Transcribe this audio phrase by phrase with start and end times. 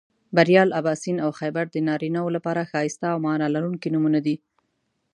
[0.35, 4.35] بریال، اباسین او خیبر د نارینهٔ و لپاره ښایسته او معنا لرونکي نومونه دي